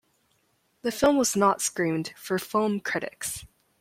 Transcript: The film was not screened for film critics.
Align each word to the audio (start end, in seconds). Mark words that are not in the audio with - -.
The 0.81 0.91
film 0.91 1.15
was 1.19 1.35
not 1.35 1.61
screened 1.61 2.15
for 2.17 2.39
film 2.39 2.79
critics. 2.79 3.45